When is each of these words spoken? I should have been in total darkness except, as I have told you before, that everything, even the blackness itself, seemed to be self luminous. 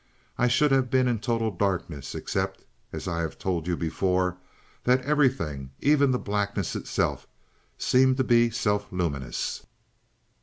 I 0.35 0.47
should 0.47 0.71
have 0.71 0.89
been 0.89 1.07
in 1.07 1.19
total 1.19 1.51
darkness 1.51 2.15
except, 2.15 2.63
as 2.91 3.07
I 3.07 3.19
have 3.21 3.37
told 3.37 3.67
you 3.67 3.77
before, 3.77 4.35
that 4.83 4.99
everything, 5.01 5.69
even 5.79 6.09
the 6.09 6.17
blackness 6.17 6.75
itself, 6.75 7.27
seemed 7.77 8.17
to 8.17 8.23
be 8.23 8.49
self 8.49 8.91
luminous. 8.91 9.63